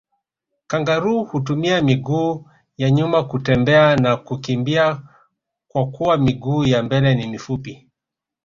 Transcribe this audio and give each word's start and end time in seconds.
Kangaroo 0.67 1.23
hutumia 1.23 1.81
miguu 1.81 2.45
ya 2.77 2.91
nyuma 2.91 3.23
kutembea 3.23 3.95
na 3.95 4.17
kukimbia 4.17 5.01
kwakuwa 5.67 6.17
miguu 6.17 6.63
ya 6.63 6.83
mbele 6.83 7.15
ni 7.15 7.27
mifupi 7.27 7.87